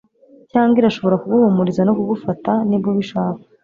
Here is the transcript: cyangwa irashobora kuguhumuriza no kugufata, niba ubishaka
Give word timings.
cyangwa 0.51 0.75
irashobora 0.81 1.19
kuguhumuriza 1.21 1.81
no 1.85 1.95
kugufata, 1.97 2.51
niba 2.67 2.85
ubishaka 2.93 3.41